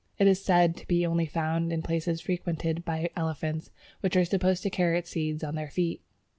It 0.17 0.25
is 0.25 0.43
said 0.43 0.75
to 0.77 0.87
be 0.87 1.05
only 1.05 1.27
found 1.27 1.71
in 1.71 1.83
places 1.83 2.21
frequented 2.21 2.83
by 2.83 3.11
elephants, 3.15 3.69
which 3.99 4.15
are 4.15 4.25
supposed 4.25 4.63
to 4.63 4.71
carry 4.71 4.97
its 4.97 5.11
seeds 5.11 5.43
on 5.43 5.53
their 5.53 5.69
feet. 5.69 6.01